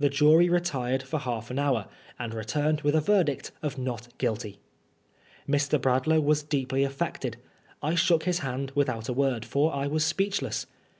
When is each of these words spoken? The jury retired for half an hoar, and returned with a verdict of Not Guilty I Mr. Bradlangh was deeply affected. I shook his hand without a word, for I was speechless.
The 0.00 0.08
jury 0.08 0.48
retired 0.48 1.04
for 1.04 1.20
half 1.20 1.48
an 1.48 1.58
hoar, 1.58 1.86
and 2.18 2.34
returned 2.34 2.80
with 2.80 2.96
a 2.96 3.00
verdict 3.00 3.52
of 3.62 3.78
Not 3.78 4.08
Guilty 4.18 4.58
I 5.46 5.52
Mr. 5.52 5.80
Bradlangh 5.80 6.24
was 6.24 6.42
deeply 6.42 6.82
affected. 6.82 7.36
I 7.80 7.94
shook 7.94 8.24
his 8.24 8.40
hand 8.40 8.72
without 8.74 9.08
a 9.08 9.12
word, 9.12 9.44
for 9.44 9.72
I 9.72 9.86
was 9.86 10.04
speechless. 10.04 10.66